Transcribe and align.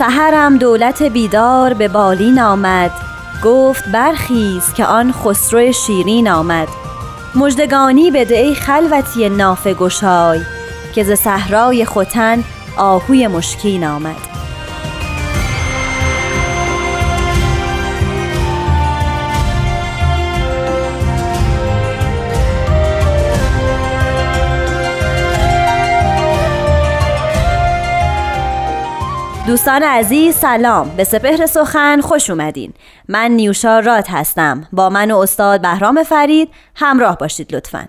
سحرم 0.00 0.58
دولت 0.58 1.02
بیدار 1.02 1.74
به 1.74 1.88
بالین 1.88 2.40
آمد. 2.40 2.90
گفت 3.44 3.88
برخیز 3.88 4.72
که 4.72 4.84
آن 4.84 5.12
خسرو 5.12 5.72
شیرین 5.72 6.28
آمد. 6.28 6.68
مژدگانی 7.34 8.10
بده 8.10 8.36
ای 8.36 8.54
خلوتی 8.54 9.28
نافه 9.28 9.74
گشای 9.74 10.40
که 10.94 11.04
ز 11.04 11.12
صحرای 11.12 11.84
ختن 11.84 12.44
آهوی 12.76 13.26
مشکین 13.26 13.84
آمد. 13.84 14.39
دوستان 29.50 29.82
عزیز 29.82 30.34
سلام. 30.34 30.90
به 30.96 31.04
سپهر 31.04 31.46
سخن 31.46 32.00
خوش 32.00 32.30
اومدین. 32.30 32.72
من 33.08 33.30
نیوشا 33.30 33.78
رات 33.78 34.10
هستم. 34.10 34.68
با 34.72 34.90
من 34.90 35.10
و 35.10 35.16
استاد 35.16 35.62
بهرام 35.62 36.02
فرید 36.02 36.48
همراه 36.74 37.18
باشید 37.18 37.54
لطفا. 37.54 37.88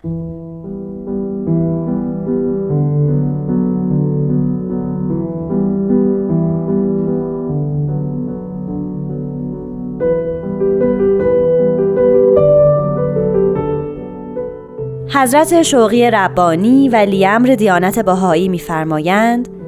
حضرت 15.13 15.61
شوقی 15.61 16.11
ربانی 16.11 16.89
ولی 16.89 17.25
امر 17.25 17.47
دیانت 17.47 17.99
بهایی 17.99 18.47
میفرمایند 18.47 19.60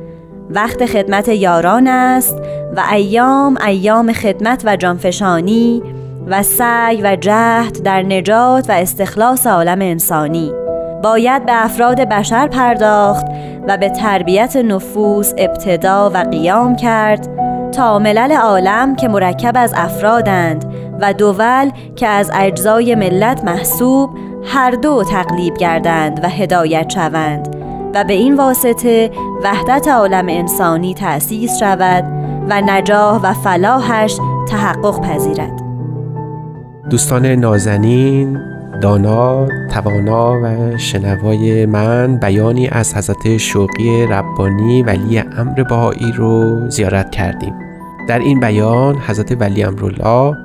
وقت 0.49 0.86
خدمت 0.86 1.27
یاران 1.27 1.88
است 1.88 2.38
و 2.75 2.83
ایام 2.91 3.58
ایام 3.66 4.13
خدمت 4.13 4.61
و 4.66 4.75
جانفشانی 4.75 5.83
و 6.27 6.44
سعی 6.44 7.02
و 7.02 7.16
جهد 7.16 7.83
در 7.83 8.02
نجات 8.02 8.69
و 8.69 8.71
استخلاص 8.71 9.47
عالم 9.47 9.81
انسانی. 9.81 10.52
باید 11.03 11.45
به 11.45 11.66
افراد 11.66 12.02
بشر 12.02 12.47
پرداخت 12.47 13.25
و 13.67 13.77
به 13.77 13.89
تربیت 13.89 14.55
نفوس 14.55 15.33
ابتدا 15.38 16.11
و 16.14 16.17
قیام 16.17 16.75
کرد 16.75 17.27
تا 17.71 17.99
ملل 17.99 18.31
عالم 18.31 18.95
که 18.95 19.08
مرکب 19.08 19.53
از 19.55 19.73
افرادند 19.75 20.66
و 21.02 21.14
دول 21.14 21.71
که 21.95 22.08
از 22.08 22.31
اجزای 22.33 22.95
ملت 22.95 23.44
محسوب 23.44 24.09
هر 24.44 24.71
دو 24.71 25.03
تقلیب 25.03 25.58
گردند 25.58 26.19
و 26.23 26.27
هدایت 26.27 26.89
شوند. 26.89 27.52
و 27.94 28.03
به 28.03 28.13
این 28.13 28.36
واسطه 28.36 29.11
وحدت 29.44 29.88
عالم 29.88 30.25
انسانی 30.30 30.93
تأسیس 30.93 31.58
شود 31.59 32.04
و 32.49 32.61
نجاح 32.61 33.21
و 33.23 33.33
فلاحش 33.33 34.17
تحقق 34.48 35.02
پذیرد. 35.02 35.61
دوستان 36.89 37.26
نازنین 37.26 38.39
دانا، 38.81 39.48
توانا 39.71 40.42
و 40.43 40.77
شنوای 40.77 41.65
من 41.65 42.17
بیانی 42.17 42.67
از 42.67 42.95
حضرت 42.95 43.37
شوقی 43.37 44.05
ربانی 44.05 44.83
ولی 44.83 45.20
امر 45.20 45.64
بهایی 45.64 46.11
رو 46.15 46.70
زیارت 46.70 47.11
کردیم. 47.11 47.54
در 48.10 48.20
این 48.20 48.39
بیان 48.39 48.95
حضرت 48.95 49.42
ولی 49.42 49.64
امرالله 49.64 50.37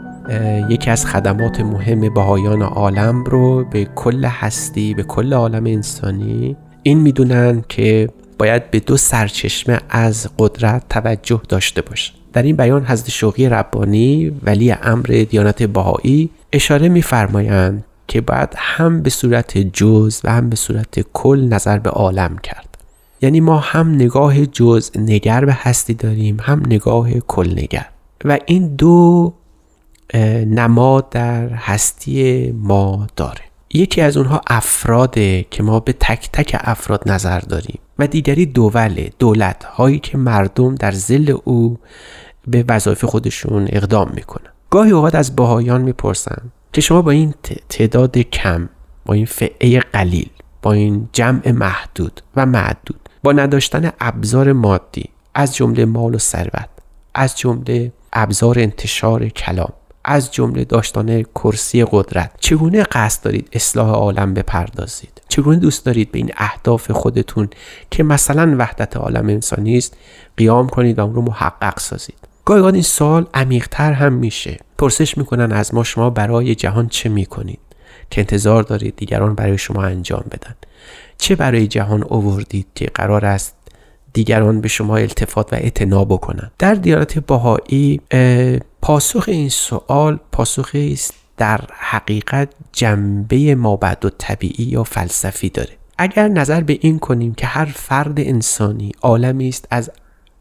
یکی 0.71 0.91
از 0.91 1.07
خدمات 1.07 1.61
مهم 1.61 2.15
بهایان 2.15 2.63
عالم 2.63 3.25
رو 3.25 3.65
به 3.65 3.85
کل 3.85 4.25
هستی 4.25 4.95
به 4.95 5.03
کل 5.03 5.33
عالم 5.33 5.67
انسانی 5.67 6.57
این 6.83 6.99
می‌دونن 6.99 7.65
که 7.69 8.09
باید 8.39 8.71
به 8.71 8.81
دو 8.81 8.97
سرچشمه 8.97 9.81
از 9.89 10.29
قدرت 10.39 10.83
توجه 10.89 11.41
داشته 11.49 11.83
باشه. 11.83 12.13
در 12.33 12.43
این 12.43 12.57
بیان 12.57 12.85
حضرت 12.85 13.11
شوقی 13.11 13.49
ربانی 13.49 14.33
ولی 14.43 14.73
امر 14.73 15.25
دیانت 15.31 15.63
بهایی 15.63 16.31
اشاره 16.53 16.89
میفرمایند 16.89 17.85
که 18.09 18.21
باید 18.21 18.49
هم 18.57 19.03
به 19.03 19.11
صورت 19.11 19.59
جز 19.59 20.21
و 20.25 20.33
هم 20.33 20.51
به 20.51 20.57
صورت 20.57 21.01
کل 21.13 21.49
نظر 21.49 21.79
به 21.79 21.91
عالم 21.91 22.39
کرد. 22.39 22.79
یعنی 23.21 23.41
ما 23.41 23.59
هم 23.59 23.95
نگاه 23.95 24.47
جز 24.47 24.91
نگر 24.99 25.45
به 25.45 25.53
هستی 25.53 25.95
داریم 25.95 26.37
هم 26.41 26.63
نگاه 26.67 27.13
کل 27.13 27.51
نگر. 27.53 27.87
و 28.25 28.39
این 28.47 28.75
دو 28.75 29.35
نماد 30.47 31.11
در 31.11 31.49
هستی 31.49 32.51
ما 32.53 33.07
داره. 33.17 33.48
یکی 33.75 34.01
از 34.01 34.17
اونها 34.17 34.41
افراده 34.47 35.47
که 35.51 35.63
ما 35.63 35.81
به 35.81 35.93
تک 35.93 36.31
تک 36.33 36.57
افراد 36.61 37.03
نظر 37.11 37.41
داریم 37.41 37.79
و 37.99 38.07
دیگری 38.07 38.47
دوله 38.47 39.13
دولت 39.19 39.65
هایی 39.65 39.99
که 39.99 40.19
مردم 40.19 40.75
در 40.75 40.91
زل 40.91 41.37
او 41.45 41.79
به 42.47 42.65
وظایف 42.69 43.05
خودشون 43.05 43.69
اقدام 43.73 44.11
می‌کنن. 44.15 44.51
گاهی 44.71 44.91
اوقات 44.91 45.15
از 45.15 45.37
باهایان 45.37 45.83
می‌پرسن 45.83 46.43
که 46.73 46.81
شما 46.81 47.03
با 47.03 47.11
این 47.11 47.35
تعداد 47.69 48.19
کم 48.19 48.69
با 49.07 49.15
این 49.15 49.27
فعه 49.27 49.81
قلیل 49.81 50.31
با 50.63 50.73
این 50.73 51.09
جمع 51.13 51.51
محدود 51.51 52.21
و 52.37 52.47
معدود 52.47 53.09
با 53.23 53.33
نداشتن 53.33 53.93
ابزار 54.01 54.53
مادی 54.53 55.05
از 55.35 55.57
جمله 55.57 55.85
مال 55.85 56.15
و 56.15 56.19
ثروت 56.19 56.69
از 57.15 57.39
جمله 57.39 57.93
ابزار 58.13 58.59
انتشار 58.59 59.29
کلام 59.29 59.73
از 60.09 60.33
جمله 60.33 60.65
داشتن 60.65 61.23
کرسی 61.23 61.85
قدرت. 61.85 62.31
چگونه 62.41 62.83
قصد 62.83 63.25
دارید 63.25 63.49
اصلاح 63.53 63.89
عالم 63.89 64.35
بپردازید؟ 64.35 65.23
چگونه 65.29 65.57
دوست 65.57 65.87
دارید 65.87 66.13
به 66.13 66.19
این 66.19 66.31
اهداف 66.37 66.91
خودتون 66.91 67.49
که 67.91 68.03
مثلا 68.03 68.57
وحدت 68.59 68.97
عالم 68.97 69.29
انسانی 69.29 69.79
است 69.79 69.97
قیام 70.37 70.69
کنید 70.69 70.99
و 70.99 71.03
اون 71.03 71.15
رو 71.15 71.23
محقق 71.23 71.79
سازید؟ 71.79 72.19
گاهی 72.45 72.63
این 72.63 72.83
سال 72.83 73.27
عمیقتر 73.35 73.93
هم 73.93 74.13
میشه. 74.13 74.59
پرسش 74.79 75.19
می‌کنن 75.19 75.53
از 75.53 75.75
ما 75.75 75.85
شما 75.85 76.11
برای 76.11 76.55
جهان 76.55 76.89
چه 76.89 77.09
می‌کنید؟ 77.09 77.61
که 78.11 78.21
انتظار 78.21 78.63
دارید 78.63 78.97
دیگران 78.97 79.35
برای 79.35 79.59
شما 79.59 79.83
انجام 79.83 80.25
بدن. 80.31 80.55
چه 81.19 81.37
برای 81.37 81.67
جهان 81.67 82.03
اووردید 82.03 82.67
که 82.75 82.87
قرار 82.95 83.27
است 83.27 83.55
دیگران 84.13 84.61
به 84.61 84.69
شما 84.69 84.97
التفات 84.97 85.53
و 85.53 85.57
اعتنا 85.57 86.05
بکنند 86.05 86.53
در 86.59 86.75
دیانت 86.75 87.19
باهایی 87.19 88.01
پاسخ 88.89 89.25
این 89.29 89.49
سوال 89.49 90.19
پاسخی 90.33 90.93
است 90.93 91.15
در 91.37 91.61
حقیقت 91.73 92.49
جنبه 92.73 93.55
مابعد 93.55 94.05
و 94.05 94.11
طبیعی 94.11 94.65
یا 94.65 94.85
فلسفی 94.85 95.49
داره. 95.49 95.71
اگر 95.99 96.29
نظر 96.29 96.61
به 96.61 96.79
این 96.81 96.99
کنیم 96.99 97.35
که 97.35 97.47
هر 97.47 97.65
فرد 97.65 98.21
انسانی 98.21 98.93
عالمی 99.03 99.49
است 99.49 99.69
از 99.71 99.91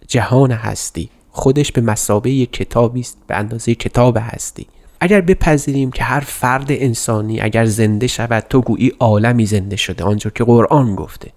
جهان 0.07 0.51
هستی 0.51 1.09
خودش 1.31 1.71
به 1.71 1.81
مسابه 1.81 2.45
کتابی 2.45 2.99
است 2.99 3.17
به 3.27 3.35
اندازه 3.35 3.75
کتاب 3.75 4.17
هستی. 4.21 4.67
اگر 4.99 5.21
بپذیریم 5.21 5.91
که 5.91 6.03
هر 6.03 6.19
فرد 6.19 6.67
انسانی 6.69 7.41
اگر 7.41 7.65
زنده 7.65 8.07
شود 8.07 8.43
تو 8.49 8.61
گویی 8.61 8.93
عالمی 8.99 9.45
زنده 9.45 9.75
شده 9.75 10.03
آنجا 10.03 10.29
که 10.29 10.43
قرآن 10.43 10.95
گفته. 10.95 11.31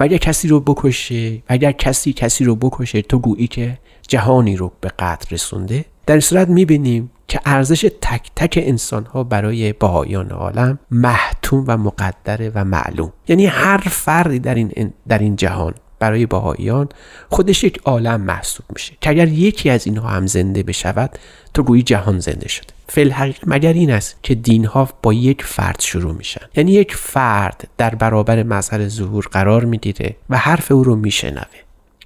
و 0.00 0.04
اگر 0.04 0.16
کسی 0.16 0.48
رو 0.48 0.60
بکشه 0.60 1.34
و 1.34 1.40
اگر 1.48 1.72
کسی 1.72 2.12
کسی 2.12 2.44
رو 2.44 2.56
بکشه 2.56 3.02
تو 3.02 3.18
گویی 3.18 3.46
که 3.46 3.78
جهانی 4.08 4.56
رو 4.56 4.72
به 4.80 4.88
قتل 4.98 5.34
رسونده. 5.34 5.84
در 6.08 6.14
این 6.14 6.20
صورت 6.20 6.48
می‌بینیم 6.48 7.10
که 7.28 7.40
ارزش 7.44 7.90
تک 8.00 8.30
تک 8.36 8.58
انسان 8.62 9.04
ها 9.04 9.24
برای 9.24 9.72
بهایان 9.72 10.30
عالم 10.30 10.78
محتوم 10.90 11.64
و 11.66 11.76
مقدره 11.76 12.52
و 12.54 12.64
معلوم. 12.64 13.12
یعنی 13.28 13.46
هر 13.46 13.78
فردی 13.78 14.38
در 14.38 14.54
این, 14.54 14.92
در 15.08 15.18
این 15.18 15.36
جهان 15.36 15.74
برای 15.98 16.26
بهاییان 16.26 16.88
خودش 17.28 17.64
یک 17.64 17.80
عالم 17.84 18.20
محسوب 18.20 18.66
میشه 18.72 18.92
که 19.00 19.10
اگر 19.10 19.28
یکی 19.28 19.70
از 19.70 19.86
اینها 19.86 20.08
هم 20.08 20.26
زنده 20.26 20.62
بشود 20.62 21.18
تو 21.54 21.62
گویی 21.62 21.82
جهان 21.82 22.18
زنده 22.18 22.48
شده. 22.48 22.66
فل 22.88 23.10
حقیقت 23.10 23.40
مگر 23.46 23.72
این 23.72 23.90
است 23.90 24.16
که 24.22 24.34
دین 24.34 24.64
ها 24.64 24.88
با 25.02 25.12
یک 25.12 25.42
فرد 25.42 25.80
شروع 25.80 26.14
میشن؟ 26.14 26.46
یعنی 26.56 26.72
یک 26.72 26.94
فرد 26.94 27.68
در 27.78 27.94
برابر 27.94 28.42
مظهر 28.42 28.88
ظهور 28.88 29.28
قرار 29.32 29.64
می‌گیره 29.64 30.16
و 30.30 30.36
حرف 30.36 30.72
او 30.72 30.84
رو 30.84 30.96
میشنوه 30.96 31.58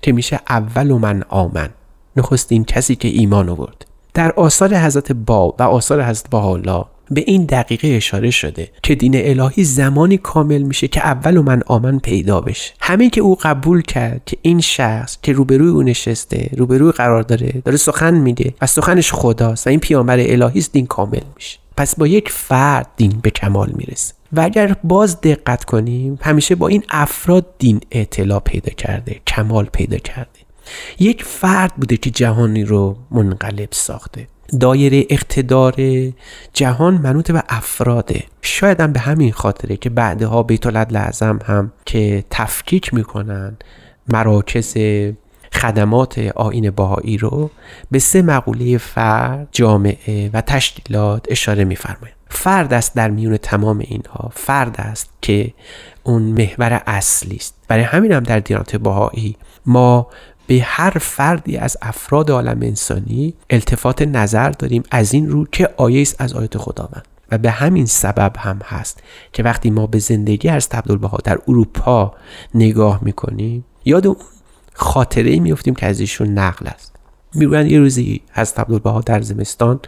که 0.02 0.12
میشه 0.12 0.40
اول 0.48 0.90
و 0.90 0.98
من 0.98 1.24
آمن 1.28 1.70
نخستین 2.16 2.64
کسی 2.64 2.96
که 2.96 3.08
ایمان 3.08 3.48
آورد. 3.48 3.91
در 4.14 4.32
آثار 4.32 4.76
حضرت 4.76 5.12
با 5.12 5.54
و 5.58 5.62
آثار 5.62 6.04
حضرت 6.04 6.34
حالا 6.34 6.84
به 7.10 7.24
این 7.26 7.44
دقیقه 7.44 7.88
اشاره 7.88 8.30
شده 8.30 8.68
که 8.82 8.94
دین 8.94 9.12
الهی 9.16 9.64
زمانی 9.64 10.16
کامل 10.16 10.62
میشه 10.62 10.88
که 10.88 11.00
اول 11.00 11.36
و 11.36 11.42
من 11.42 11.62
آمن 11.66 11.98
پیدا 11.98 12.40
بشه. 12.40 12.72
همین 12.80 13.10
که 13.10 13.20
او 13.20 13.36
قبول 13.42 13.82
کرد 13.82 14.22
که 14.26 14.36
این 14.42 14.60
شخص 14.60 15.18
که 15.22 15.32
روبروی 15.32 15.68
او 15.68 15.82
نشسته 15.82 16.50
روبروی 16.56 16.92
قرار 16.92 17.22
داره 17.22 17.62
داره 17.64 17.76
سخن 17.76 18.14
میده 18.14 18.54
و 18.60 18.66
سخنش 18.66 19.12
خداست 19.12 19.66
و 19.66 19.70
این 19.70 19.80
پیامبر 19.80 20.18
الهی 20.20 20.58
است 20.58 20.72
دین 20.72 20.86
کامل 20.86 21.20
میشه. 21.36 21.58
پس 21.76 21.96
با 21.96 22.06
یک 22.06 22.28
فرد 22.28 22.88
دین 22.96 23.18
به 23.22 23.30
کمال 23.30 23.72
می‌رسه. 23.76 24.14
و 24.32 24.40
اگر 24.40 24.76
باز 24.84 25.20
دقت 25.20 25.64
کنیم 25.64 26.18
همیشه 26.22 26.54
با 26.54 26.68
این 26.68 26.82
افراد 26.90 27.46
دین 27.58 27.80
اطلاع 27.90 28.40
پیدا 28.40 28.72
کرده 28.72 29.20
کمال 29.26 29.64
پیدا 29.64 29.98
کرده. 29.98 30.40
یک 30.98 31.24
فرد 31.24 31.72
بوده 31.76 31.96
که 31.96 32.10
جهانی 32.10 32.64
رو 32.64 32.96
منقلب 33.10 33.68
ساخته. 33.70 34.28
دایره 34.60 35.06
اقتدار 35.10 35.74
جهان 36.52 36.94
منوط 36.94 37.30
به 37.30 37.42
افراده. 37.48 38.24
شاید 38.42 38.80
هم 38.80 38.92
به 38.92 39.00
همین 39.00 39.32
خاطره 39.32 39.76
که 39.76 39.90
بعدها 39.90 40.42
بیت 40.42 40.66
لازم 40.66 41.38
هم 41.44 41.72
که 41.86 42.24
تفکیک 42.30 42.94
می‌کنن 42.94 43.56
مراکز 44.08 44.76
خدمات 45.52 46.18
آین 46.18 46.70
باهایی 46.70 47.18
رو 47.18 47.50
به 47.90 47.98
سه 47.98 48.22
مقوله 48.22 48.78
فرد، 48.78 49.48
جامعه 49.52 50.30
و 50.32 50.40
تشکیلات 50.40 51.26
اشاره 51.30 51.64
میفرمایند. 51.64 52.16
فرد 52.28 52.72
است 52.72 52.94
در 52.94 53.10
میون 53.10 53.36
تمام 53.36 53.78
اینها. 53.78 54.30
فرد 54.34 54.74
است 54.78 55.10
که 55.22 55.54
اون 56.02 56.22
محور 56.22 56.82
اصلی 56.86 57.36
است. 57.36 57.54
برای 57.68 57.84
همین 57.84 58.12
هم 58.12 58.22
در 58.22 58.38
دیانت 58.38 58.76
باهایی 58.76 59.36
ما 59.66 60.06
به 60.46 60.62
هر 60.62 60.90
فردی 60.90 61.56
از 61.56 61.76
افراد 61.82 62.30
عالم 62.30 62.58
انسانی 62.62 63.34
التفات 63.50 64.02
نظر 64.02 64.50
داریم 64.50 64.82
از 64.90 65.14
این 65.14 65.28
رو 65.28 65.46
که 65.52 65.68
آیه 65.76 66.02
است 66.02 66.16
از 66.18 66.32
آیات 66.32 66.58
خداوند. 66.58 67.04
و 67.30 67.38
به 67.38 67.50
همین 67.50 67.86
سبب 67.86 68.32
هم 68.38 68.60
هست 68.64 69.02
که 69.32 69.42
وقتی 69.42 69.70
ما 69.70 69.86
به 69.86 69.98
زندگی 69.98 70.48
از 70.48 70.68
عبدالبها 70.72 71.18
در 71.24 71.38
اروپا 71.48 72.14
نگاه 72.54 72.98
می‌کنیم 73.02 73.64
یاد 73.84 74.06
اون 74.06 74.16
خاطره 74.74 75.40
میفتیم 75.40 75.74
که 75.74 75.86
از 75.86 76.00
ایشون 76.00 76.28
نقل 76.28 76.66
است. 76.66 76.96
می‌گویند 77.34 77.70
یه 77.70 77.78
روزی 77.78 78.20
از 78.34 78.54
عبدالبها 78.56 79.00
در 79.00 79.20
زمستان 79.20 79.80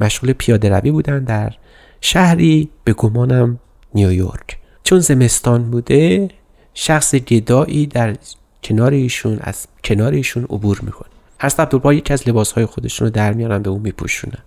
مشغول 0.00 0.32
پیاده 0.32 0.68
روی 0.68 0.90
بودن 0.90 1.24
در 1.24 1.52
شهری 2.00 2.70
به 2.84 2.92
گمانم 2.92 3.58
نیویورک. 3.94 4.58
چون 4.84 4.98
زمستان 5.00 5.70
بوده 5.70 6.28
شخص 6.74 7.14
گدایی 7.14 7.86
در 7.86 8.16
کنار 8.62 8.92
ایشون 8.92 9.38
از 9.40 9.66
کنار 9.84 10.12
ایشون 10.12 10.44
عبور 10.44 10.80
می‌کنه. 10.82 11.08
هست 11.40 11.60
عبدالبها 11.60 11.94
یکی 11.94 12.12
از 12.12 12.28
لباسهای 12.28 12.66
خودشون 12.66 13.06
رو 13.06 13.10
در 13.10 13.32
میارن 13.32 13.62
به 13.62 13.70
اون 13.70 13.80
میپوشونن. 13.80 14.38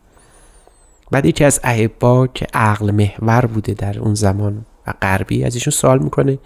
بعد 1.12 1.26
یکی 1.26 1.44
از 1.44 1.60
احبا 1.64 2.28
که 2.28 2.48
عقل 2.54 2.92
محور 2.92 3.46
بوده 3.46 3.74
در 3.74 4.00
اون 4.00 4.14
زمان 4.14 4.66
و 4.88 4.94
غربی 5.02 5.44
از 5.44 5.56
ایشون 5.56 5.72
سوال 5.72 6.00
می‌کنه 6.00 6.40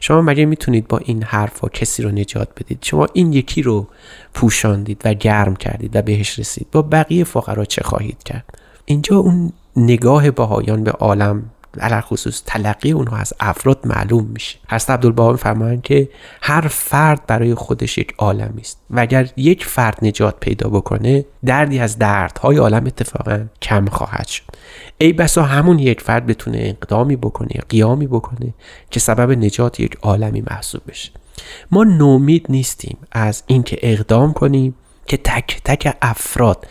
شما 0.00 0.22
مگه 0.22 0.44
می‌تونید 0.44 0.88
با 0.88 0.98
این 0.98 1.22
حرفا 1.22 1.68
کسی 1.68 2.02
رو 2.02 2.10
نجات 2.10 2.48
بدید؟ 2.56 2.78
شما 2.82 3.06
این 3.12 3.32
یکی 3.32 3.62
رو 3.62 3.86
پوشاندید 4.34 5.02
و 5.04 5.14
گرم 5.14 5.56
کردید 5.56 5.96
و 5.96 6.02
بهش 6.02 6.38
رسید. 6.38 6.66
با 6.72 6.82
بقیه 6.82 7.24
فقرا 7.24 7.64
چه 7.64 7.82
خواهید 7.82 8.22
کرد؟ 8.22 8.44
اینجا 8.84 9.16
اون 9.16 9.52
نگاه 9.76 10.30
باهایان 10.30 10.84
به 10.84 10.90
عالم 10.90 11.42
علر 11.80 12.00
خصوص 12.00 12.42
تلقی 12.46 12.92
اونها 12.92 13.16
از 13.16 13.32
افراد 13.40 13.78
معلوم 13.84 14.24
میشه. 14.24 14.58
حضرت 14.68 14.90
عبدالبها 14.90 15.32
میفرمایند 15.32 15.82
که 15.82 16.08
هر 16.42 16.60
فرد 16.60 17.26
برای 17.26 17.54
خودش 17.54 17.98
یک 17.98 18.14
عالمی 18.18 18.60
است 18.60 18.78
و 18.90 19.00
اگر 19.00 19.28
یک 19.36 19.64
فرد 19.64 19.98
نجات 20.02 20.40
پیدا 20.40 20.68
بکنه 20.68 21.24
دردی 21.44 21.78
از 21.78 21.98
دردهای 21.98 22.56
عالم 22.56 22.86
اتفاقا 22.86 23.46
کم 23.62 23.86
خواهد 23.86 24.26
شد. 24.26 24.44
ای 24.98 25.12
بسا 25.12 25.42
همون 25.42 25.78
یک 25.78 26.00
فرد 26.00 26.26
بتونه 26.26 26.58
اقدامی 26.60 27.16
بکنه 27.16 27.60
قیامی 27.68 28.06
بکنه 28.06 28.54
که 28.90 29.00
سبب 29.00 29.30
نجات 29.30 29.80
یک 29.80 29.96
عالمی 30.02 30.42
محسوب 30.50 30.80
بشه. 30.88 31.10
ما 31.70 31.84
نومید 31.84 32.46
نیستیم 32.48 32.96
از 33.12 33.42
اینکه 33.46 33.78
اقدام 33.82 34.32
کنیم 34.32 34.74
که 35.06 35.16
تک 35.16 35.60
تک 35.64 35.96
افراد 36.02 36.66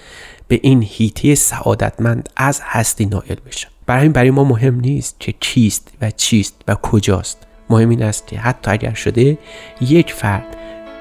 به 0.48 0.60
این 0.64 0.84
هیته 0.90 1.36
سعادتمند 1.36 2.30
از 2.36 2.62
هستی 2.64 3.06
نائل 3.06 3.36
بشن. 3.46 3.73
برای 3.86 4.10
برای 4.10 4.32
ما 4.32 4.44
مهم 4.44 4.80
نیست 4.80 5.20
که 5.20 5.32
کیست 5.32 5.94
و 6.02 6.12
چیست 6.12 6.62
و 6.68 6.76
کجاست. 6.76 7.38
مهم 7.70 7.90
این 7.90 8.04
است 8.04 8.28
که 8.28 8.40
حتی 8.40 8.72
اگر 8.72 8.94
شده 8.94 9.38
یک 9.82 10.14
فرد 10.14 10.58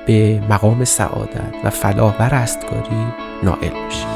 به 0.07 0.43
مقام 0.51 0.85
سعادت 0.85 1.55
و 1.65 1.71
فلاح 1.71 2.17
و 2.19 2.35
رستگاری 2.35 3.07
نائل 3.43 3.71
بشه. 3.87 4.07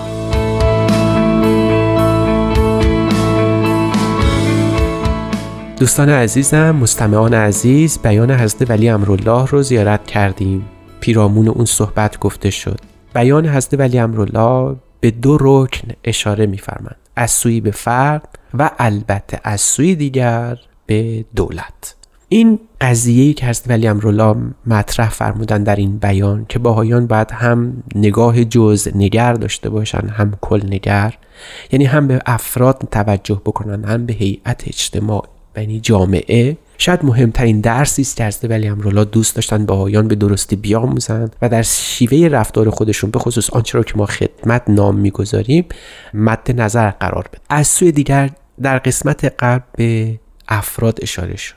دوستان 5.78 6.08
عزیزم 6.08 6.70
مستمعان 6.70 7.34
عزیز 7.34 7.98
بیان 8.02 8.30
حضرت 8.30 8.70
ولی 8.70 8.88
امرالله 8.88 9.46
رو 9.46 9.62
زیارت 9.62 10.06
کردیم. 10.06 10.64
پیرامون 11.00 11.48
اون 11.48 11.64
صحبت 11.64 12.18
گفته 12.18 12.50
شد. 12.50 12.80
بیان 13.14 13.46
حضرت 13.46 13.80
ولی 13.80 13.98
امرالله 13.98 14.76
به 15.00 15.10
دو 15.10 15.38
رکن 15.40 15.88
اشاره 16.04 16.46
میفرمند 16.46 17.05
از 17.16 17.30
سوی 17.30 17.60
به 17.60 17.70
فرد 17.70 18.38
و 18.54 18.70
البته 18.78 19.40
از 19.44 19.60
سوی 19.60 19.94
دیگر 19.94 20.58
به 20.86 21.24
دولت. 21.36 21.94
این 22.28 22.58
قضیه 22.80 23.32
که 23.32 23.46
هست 23.46 23.70
ولی 23.70 23.88
امرولا 23.88 24.36
مطرح 24.66 25.10
فرمودن 25.10 25.62
در 25.62 25.76
این 25.76 25.98
بیان 25.98 26.46
که 26.48 26.58
باهایان 26.58 27.06
باید 27.06 27.30
هم 27.30 27.82
نگاه 27.94 28.44
جز 28.44 28.88
نگر 28.94 29.32
داشته 29.32 29.70
باشن 29.70 30.08
هم 30.08 30.38
کل 30.40 30.62
نگر 30.66 31.14
یعنی 31.72 31.84
هم 31.84 32.08
به 32.08 32.20
افراد 32.26 32.88
توجه 32.90 33.42
بکنن 33.44 33.84
هم 33.84 34.06
به 34.06 34.12
هیئت 34.12 34.64
اجتماع 34.66 35.28
یعنی 35.56 35.80
جامعه. 35.80 36.56
شاید 36.78 37.04
مهمترین 37.04 37.60
درسی 37.60 38.02
است 38.02 38.16
که 38.16 38.24
حضرت 38.24 38.50
ولی 38.50 38.68
امرولا 38.68 39.04
دوست 39.04 39.34
داشتن 39.34 39.66
باهایان 39.66 40.08
به 40.08 40.14
درستی 40.14 40.56
بیاموزند 40.56 41.36
و 41.42 41.48
در 41.48 41.62
شیوه 41.62 42.28
رفتار 42.28 42.70
خودشون 42.70 43.10
به 43.10 43.18
خصوص 43.18 43.50
آنچه 43.50 43.78
را 43.78 43.84
که 43.84 43.94
ما 43.96 44.06
خدمت 44.06 44.62
نام 44.68 44.96
می‌گذاریم 44.96 45.64
مد 46.14 46.60
نظر 46.60 46.90
قرار 46.90 47.28
بده 47.32 47.40
از 47.50 47.68
سوی 47.68 47.92
دیگر 47.92 48.30
در 48.62 48.78
قسمت 48.78 49.24
قبل 49.38 49.64
به 49.76 50.20
افراد 50.48 50.98
اشاره 51.02 51.36
شد 51.36 51.54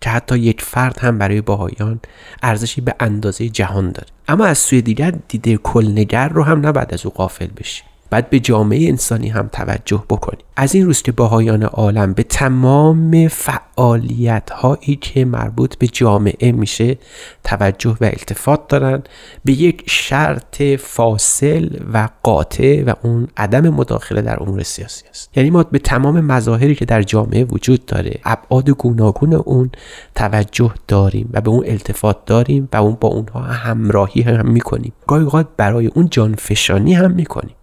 که 0.00 0.10
حتی 0.10 0.38
یک 0.38 0.62
فرد 0.62 0.98
هم 0.98 1.18
برای 1.18 1.40
باهایان 1.40 2.00
ارزشی 2.42 2.80
به 2.80 2.94
اندازه 3.00 3.48
جهان 3.48 3.92
داره. 3.92 4.08
اما 4.28 4.44
از 4.44 4.58
سوی 4.58 4.82
دیگر 4.82 5.12
دیده 5.28 5.56
کلنگر 5.56 6.28
رو 6.28 6.42
هم 6.42 6.66
نباید 6.66 6.94
از 6.94 7.06
او 7.06 7.12
قافل 7.12 7.46
بشیم. 7.56 7.86
باید 8.14 8.30
به 8.30 8.40
جامعه 8.40 8.88
انسانی 8.88 9.28
هم 9.28 9.48
توجه 9.52 10.04
بکنیم 10.10 10.44
از 10.56 10.74
این 10.74 10.86
روز 10.86 11.02
که 11.02 11.12
باهایان 11.12 11.62
عالم 11.62 12.12
به 12.12 12.22
تمام 12.22 13.28
فعالیت 13.28 14.50
هایی 14.50 14.96
که 15.00 15.24
مربوط 15.24 15.78
به 15.78 15.86
جامعه 15.86 16.52
میشه 16.52 16.98
توجه 17.44 17.96
و 18.00 18.04
التفات 18.04 18.68
دارن 18.68 19.02
به 19.44 19.52
یک 19.52 19.82
شرط 19.86 20.62
فاصل 20.78 21.68
و 21.92 22.08
قاطع 22.22 22.82
و 22.86 22.92
اون 23.02 23.28
عدم 23.36 23.68
مداخله 23.68 24.22
در 24.22 24.42
امور 24.42 24.62
سیاسی 24.62 25.04
است. 25.10 25.30
یعنی 25.36 25.50
ما 25.50 25.62
به 25.62 25.78
تمام 25.78 26.20
مظاهری 26.20 26.74
که 26.74 26.84
در 26.84 27.02
جامعه 27.02 27.44
وجود 27.44 27.86
داره 27.86 28.20
ابعاد 28.24 28.70
گوناگون 28.70 29.34
اون 29.34 29.70
توجه 30.14 30.74
داریم 30.88 31.30
و 31.32 31.40
به 31.40 31.50
اون 31.50 31.64
التفات 31.66 32.24
داریم 32.26 32.68
و 32.72 32.76
اون 32.76 32.96
با 33.00 33.08
اونها 33.08 33.40
همراهی 33.40 34.22
هم 34.22 34.48
می‌کنیم. 34.48 34.92
گاهی 35.06 35.24
اوقات 35.24 35.46
برای 35.56 35.86
اون 35.86 36.08
جانفشانی 36.10 36.94
هم 36.94 37.10
می‌کنیم. 37.10 37.54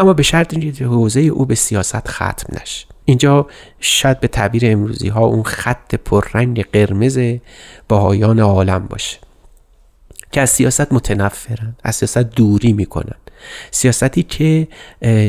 اما 0.00 0.12
به 0.12 0.22
شرط 0.22 0.54
اینکه 0.54 0.84
حوزه 0.84 1.20
او 1.20 1.46
به 1.46 1.54
سیاست 1.54 2.08
ختم 2.08 2.56
نشه 2.62 2.86
اینجا 3.04 3.46
شاید 3.80 4.20
به 4.20 4.28
تعبیر 4.28 4.62
امروزی 4.66 5.08
ها 5.08 5.26
اون 5.26 5.42
خط 5.42 5.94
پررنگ 5.94 6.64
قرمز 6.72 7.18
باهایان 7.88 8.38
عالم 8.38 8.86
باشه 8.86 9.18
که 10.32 10.40
از 10.40 10.50
سیاست 10.50 10.92
متنفرن 10.92 11.76
از 11.84 11.96
سیاست 11.96 12.18
دوری 12.18 12.72
می‌کنن 12.72 13.14
سیاستی 13.70 14.22
که 14.22 14.68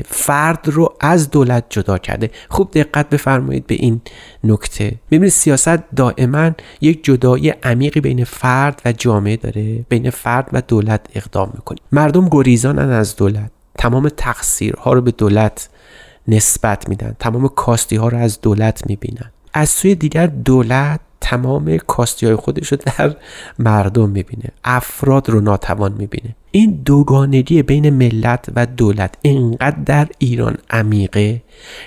فرد 0.05 0.59
رو 0.67 0.93
از 0.99 1.31
دولت 1.31 1.65
جدا 1.69 1.97
کرده. 1.97 2.31
خوب 2.49 2.71
دقت 2.71 3.09
بفرمایید 3.09 3.67
به 3.67 3.75
این 3.75 4.01
نکته. 4.43 4.91
ببینید 5.11 5.29
سیاست 5.29 5.95
دائما 5.95 6.51
یک 6.81 7.03
جدایی 7.03 7.49
عمیقی 7.49 8.01
بین 8.01 8.23
فرد 8.23 8.81
و 8.85 8.91
جامعه 8.91 9.37
داره 9.37 9.85
بین 9.89 10.09
فرد 10.09 10.49
و 10.53 10.61
دولت 10.61 11.01
اقدام 11.15 11.51
می‌کنه. 11.53 11.77
مردم 11.91 12.29
گریزانن 12.31 12.89
از 12.89 13.15
دولت. 13.15 13.51
تمام 13.79 14.09
تقصیرها 14.09 14.93
رو 14.93 15.01
به 15.01 15.11
دولت 15.11 15.69
نسبت 16.27 16.89
میدن. 16.89 17.15
تمام 17.19 17.47
کاستی 17.47 17.95
ها 17.95 18.07
رو 18.07 18.17
از 18.17 18.41
دولت 18.41 18.87
می‌بینن. 18.87 19.31
از 19.53 19.69
سوی 19.69 19.95
دیگر 19.95 20.27
دولت 20.27 20.99
تمام 21.21 21.77
کاستی 21.77 22.25
های 22.25 22.35
خودش 22.35 22.71
رو 22.71 22.77
در 22.77 23.15
مردم 23.59 24.09
می‌بینه. 24.09 24.49
افراد 24.63 25.29
رو 25.29 25.41
ناتوان 25.41 25.91
می‌بینه. 25.91 26.35
این 26.51 26.81
دوگانگی 26.85 27.63
بین 27.63 27.89
ملت 27.89 28.45
و 28.55 28.65
دولت 28.65 29.15
اینقدر 29.21 29.77
در 29.85 30.07
ایران 30.17 30.57
عمیقه 30.69 31.41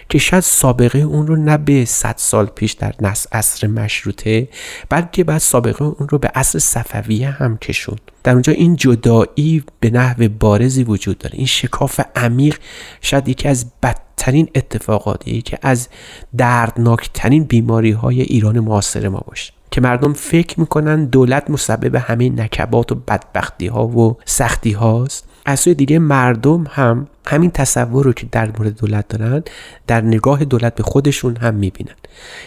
که 0.08 0.18
شاید 0.18 0.42
سابقه 0.42 0.98
اون 0.98 1.26
رو 1.26 1.36
نه 1.36 1.56
به 1.56 1.84
صد 1.84 2.14
سال 2.16 2.46
پیش 2.46 2.72
در 2.72 2.94
نس 3.00 3.26
عصر 3.32 3.66
مشروطه 3.66 4.48
بلکه 4.88 5.24
بعد 5.24 5.38
سابقه 5.38 5.84
اون 5.84 6.08
رو 6.08 6.18
به 6.18 6.28
عصر 6.34 6.58
صفویه 6.58 7.30
هم 7.30 7.58
کشون 7.58 7.96
در 8.24 8.32
اونجا 8.32 8.52
این 8.52 8.76
جدایی 8.76 9.64
به 9.80 9.90
نحو 9.90 10.28
بارزی 10.40 10.84
وجود 10.84 11.18
داره. 11.18 11.38
این 11.38 11.46
شکاف 11.46 12.00
عمیق 12.16 12.58
شاید 13.00 13.28
یکی 13.28 13.48
از 13.48 13.66
بدترین 13.82 14.48
اتفاقاتی 14.54 15.42
که 15.42 15.58
از 15.62 15.88
دردناکترین 16.36 17.44
بیماری 17.44 17.90
های 17.90 18.22
ایران 18.22 18.60
معاصر 18.60 19.08
ما 19.08 19.24
باشه. 19.26 19.52
که 19.70 19.80
مردم 19.80 20.12
فکر 20.12 20.60
می‌کنن 20.60 21.04
دولت 21.04 21.50
مسبب 21.50 21.94
همه 21.94 22.28
نکبات 22.28 22.92
و 22.92 22.94
بدبختی 22.94 23.66
ها 23.66 23.86
و 23.86 24.16
سختی 24.24 24.72
هاست 24.72 25.28
از 25.44 25.60
سوی 25.60 25.74
دیگه 25.74 25.98
مردم 25.98 26.66
هم 26.70 27.06
همین 27.26 27.50
تصور 27.50 28.04
رو 28.04 28.12
که 28.12 28.26
در 28.32 28.50
مورد 28.58 28.76
دولت 28.76 29.08
دارن 29.08 29.42
در 29.86 30.00
نگاه 30.00 30.44
دولت 30.44 30.74
به 30.74 30.82
خودشون 30.82 31.36
هم 31.36 31.54
می‌بینن. 31.54 31.94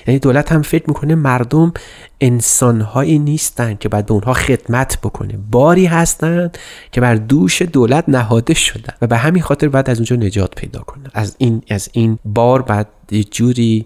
یعنی 0.07 0.19
دولت 0.19 0.51
هم 0.51 0.61
فکر 0.61 0.83
می‌کنه 0.87 1.15
مردم 1.15 1.73
انسانهایی 2.21 3.19
نیستن 3.19 3.75
که 3.75 3.89
باید 3.89 4.05
به 4.05 4.13
اونها 4.13 4.33
خدمت 4.33 4.97
بکنه. 5.03 5.37
باری 5.51 5.85
هستن 5.85 6.51
که 6.91 7.01
بر 7.01 7.15
دوش 7.15 7.61
دولت 7.61 8.03
نهاده 8.07 8.53
شدن 8.53 8.93
و 9.01 9.07
به 9.07 9.17
همین 9.17 9.41
خاطر 9.43 9.69
باید 9.69 9.89
از 9.89 9.97
اونجا 9.97 10.15
نجات 10.15 10.55
پیدا 10.55 10.79
کنه 10.79 11.09
از 11.13 11.35
این 11.37 11.61
از 11.69 11.89
این 11.93 12.19
بار 12.25 12.61
باید 12.61 12.87
جوری 13.31 13.85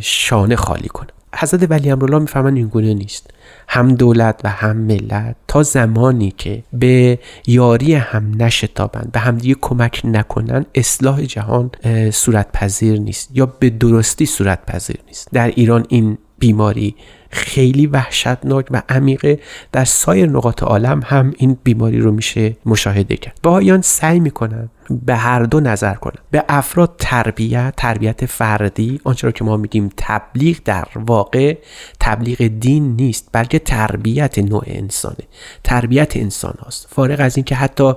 شانه 0.00 0.56
خالی 0.56 0.88
کنه 0.88 1.08
حضرت 1.38 1.70
ولی 1.70 1.90
امرالله 1.90 2.18
می‌فهمن 2.18 2.56
این 2.56 2.66
گونه 2.66 2.94
نیست. 2.94 3.30
هم 3.68 3.94
دولت 3.94 4.40
و 4.44 4.48
هم 4.48 4.76
ملت 4.76 5.36
تا 5.48 5.62
زمانی 5.62 6.34
که 6.36 6.62
به 6.72 7.18
یاری 7.46 7.94
هم 7.94 8.42
نشتابند 8.42 9.12
به 9.12 9.20
همدیگه 9.20 9.56
کمک 9.60 10.00
نکنن 10.04 10.66
اصلاح 10.74 11.22
جهان 11.22 11.70
صورت 12.12 12.52
پذیر 12.52 13.00
نیست 13.00 13.30
یا 13.34 13.46
به 13.46 13.70
درستی 13.70 14.26
صورت 14.26 14.66
پذیر 14.66 14.98
نیست. 15.06 15.28
در 15.32 15.48
ایران 15.48 15.86
این 15.88 16.18
بیماری 16.38 16.94
خیلی 17.30 17.86
وحشتناک 17.86 18.66
و 18.70 18.82
عمیقه. 18.88 19.40
در 19.72 19.84
سایر 19.84 20.28
نقاط 20.28 20.62
عالم 20.62 21.00
هم 21.04 21.32
این 21.36 21.58
بیماری 21.64 22.00
رو 22.00 22.12
میشه 22.12 22.56
مشاهده 22.66 23.16
کرد. 23.16 23.38
بهایان 23.42 23.82
سعی 23.82 24.20
می‌کنن 24.20 24.68
به 24.90 25.16
هر 25.16 25.42
دو 25.42 25.60
نظر 25.60 25.94
کنن 25.94 26.22
به 26.30 26.44
افراد 26.48 26.94
تربیت 26.98 27.74
تربیت 27.76 28.26
فردی 28.26 29.00
آنچه 29.04 29.26
را 29.26 29.32
که 29.32 29.44
ما 29.44 29.56
میگیم 29.56 29.90
تبلیغ 29.96 30.58
در 30.64 30.88
واقع 30.96 31.56
تبلیغ 32.00 32.46
دین 32.46 32.96
نیست 32.96 33.28
بلکه 33.32 33.58
تربیت 33.58 34.38
نوع 34.38 34.62
انسانه. 34.66 35.16
تربیت 35.64 36.16
انسان 36.16 36.54
هاست. 36.64 36.86
فارغ 36.90 37.20
از 37.20 37.36
اینکه 37.36 37.54
حتی 37.54 37.92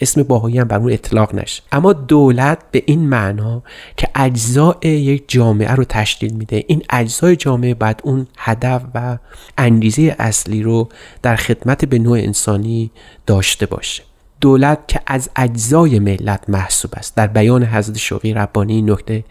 اسم 0.00 0.22
باهایی 0.22 0.58
هم 0.58 0.68
بر 0.68 0.78
اون 0.78 0.92
اطلاق 0.92 1.34
نشه. 1.34 1.62
اما 1.72 1.92
دولت 1.92 2.58
به 2.70 2.82
این 2.86 3.08
معنا 3.08 3.62
که 3.96 4.08
اجزای 4.14 4.74
یک 4.82 5.24
جامعه 5.28 5.72
رو 5.72 5.84
تشکیل 5.84 6.34
میده. 6.34 6.64
این 6.66 6.82
اجزای 6.90 7.36
جامعه 7.36 7.74
باید 7.74 8.00
اون 8.04 8.26
هدف 8.38 8.82
و 8.94 9.18
انگیزه 9.58 10.16
اصلی 10.18 10.62
رو 10.62 10.88
در 11.22 11.36
خدمت 11.36 11.84
به 11.84 11.98
نوع 11.98 12.18
انسانی 12.18 12.90
داشته 13.26 13.66
باشه. 13.66 14.02
دولت 14.44 14.88
که 14.88 15.00
از 15.06 15.30
اجزای 15.36 15.98
ملت 15.98 16.44
محسوب 16.48 16.90
است. 16.96 17.16
در 17.16 17.26
بیان 17.26 17.64
حضرت 17.64 17.98
شوقی 17.98 18.34
ربانی 18.34 18.82
نکته 18.82 19.24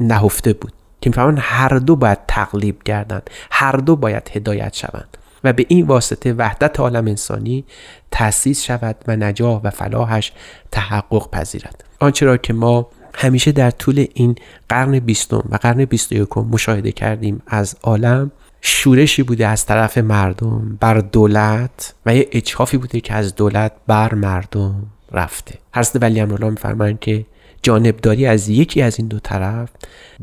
نهفته 0.00 0.52
بود 0.52 0.72
که 1.00 1.10
می‌فهمن 1.10 1.38
هر 1.40 1.68
دو 1.68 1.96
باید 1.96 2.18
تقلیب 2.28 2.82
گردند 2.84 3.30
هر 3.50 3.72
دو 3.72 3.96
باید 3.96 4.30
هدایت 4.32 4.74
شوند 4.74 5.16
و 5.44 5.52
به 5.52 5.66
این 5.68 5.86
واسطه 5.86 6.32
وحدت 6.32 6.80
عالم 6.80 7.06
انسانی 7.06 7.64
تأسیس 8.10 8.62
شود 8.62 8.96
و 9.08 9.16
نجاح 9.16 9.60
و 9.64 9.70
فلاحش 9.70 10.32
تحقق 10.70 11.30
پذیرد. 11.30 11.84
آنچه 12.00 12.26
را 12.26 12.36
که 12.36 12.52
ما 12.52 12.88
همیشه 13.14 13.52
در 13.52 13.70
طول 13.70 14.06
این 14.14 14.36
قرن 14.68 14.98
بیستم 14.98 15.44
و 15.50 15.56
قرن 15.56 15.84
بیست 15.84 16.12
و 16.12 16.42
مشاهده 16.42 16.92
کردیم 16.92 17.42
از 17.46 17.76
عالم 17.82 18.30
شورشی 18.68 19.22
بوده 19.22 19.46
از 19.46 19.66
طرف 19.66 19.98
مردم 19.98 20.76
بر 20.80 20.98
دولت 20.98 21.94
و 22.06 22.16
یه 22.16 22.28
اچافی 22.32 22.76
بوده 22.76 23.00
که 23.00 23.14
از 23.14 23.34
دولت 23.34 23.72
بر 23.86 24.14
مردم 24.14 24.86
رفته. 25.12 25.58
حضرت 25.74 26.02
ولی 26.02 26.20
امرالله 26.20 26.50
میفرمایند 26.50 27.00
که 27.00 27.26
جانبداری 27.62 28.26
از 28.26 28.48
یکی 28.48 28.82
از 28.82 28.98
این 28.98 29.08
دو 29.08 29.18
طرف 29.18 29.68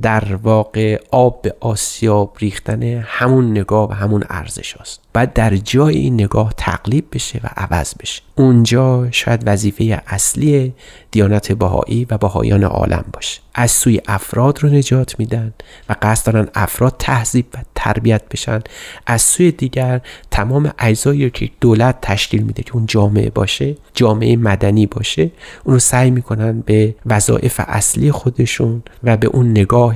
در 0.02 0.36
واقع 0.36 1.00
آب 1.12 1.42
به 1.42 1.56
آسیاب 1.60 2.38
ریختن 2.40 2.84
همون 2.84 3.52
نگاه 3.52 3.90
و 3.90 3.94
همون 3.94 4.24
ارزش 4.30 4.78
است 4.78 5.02
باید 5.14 5.34
در 5.34 5.56
جای 5.56 5.98
این 5.98 6.14
نگاه 6.14 6.54
تقلیب 6.58 7.06
بشه 7.12 7.42
و 7.44 7.48
عوض 7.58 7.94
بشه. 8.00 8.22
اونجا 8.36 9.12
شاید 9.12 9.44
وظیفه 9.46 10.02
اصلی 10.08 10.74
دیانت 11.12 11.52
بهایی 11.52 12.08
و 12.10 12.18
بهایان 12.18 12.64
عالم 12.64 13.06
باشه. 13.14 13.43
از 13.56 13.72
سوی 13.72 14.02
افراد 14.08 14.64
رو 14.64 14.70
نجات 14.70 15.20
میدن 15.20 15.54
و 15.90 15.96
قصد 16.02 16.34
دارن 16.34 16.48
افراد 16.56 16.96
تهذیب 17.00 17.46
و 17.54 17.58
تربیت 17.76 18.30
بشن. 18.32 18.60
از 19.06 19.22
سوی 19.22 19.52
دیگر 19.52 20.02
تمام 20.32 20.74
اجزایی 20.80 21.30
که 21.30 21.50
دولت 21.62 22.02
تشکیل 22.02 22.44
میده 22.44 22.64
که 22.64 22.76
اون 22.76 22.86
جامعه 22.86 23.30
باشه 23.30 23.76
جامعه 23.94 24.36
مدنی 24.36 24.86
باشه 24.86 25.32
اون 25.64 25.74
رو 25.74 25.80
سعی 25.80 26.12
می‌کنن 26.12 26.62
به 26.62 26.96
وظایف 27.06 27.62
اصلی 27.68 28.12
خودشون 28.12 28.84
و 29.04 29.18
به 29.18 29.28
اون 29.28 29.52
نگاه 29.52 29.96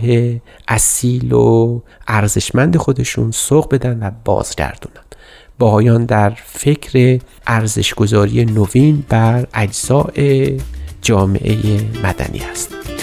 اصیل 0.68 1.34
و 1.34 1.80
ارزشمند 2.08 2.78
خودشون 2.78 3.32
سوق 3.32 3.74
بدن 3.74 4.00
و 4.04 4.12
بازگردونن. 4.26 5.04
باهایان 5.60 6.06
در 6.06 6.30
فکر 6.46 7.20
ارزشگذاری 7.48 8.46
نوین 8.46 9.04
بر 9.10 9.48
اجزاء 9.54 10.12
جامعه 11.02 11.56
مدنی 12.04 12.42
است 12.52 12.97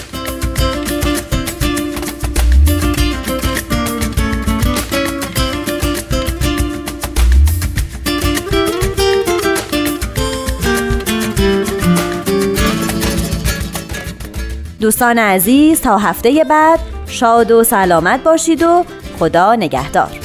دوستان 14.85 15.19
عزیز 15.19 15.81
تا 15.81 15.97
هفته 15.97 16.43
بعد 16.49 16.79
شاد 17.07 17.51
و 17.51 17.63
سلامت 17.63 18.23
باشید 18.23 18.63
و 18.63 18.85
خدا 19.19 19.55
نگهدار. 19.55 20.24